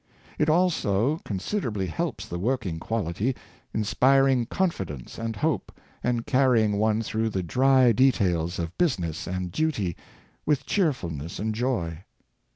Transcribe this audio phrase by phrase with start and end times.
[0.39, 3.35] It also considerably helps the working quality,
[3.71, 5.71] inspiring confidence and hope,
[6.03, 9.95] and carrying one through the dry details of busi ness and duty
[10.43, 11.99] with cheerfulness and joy.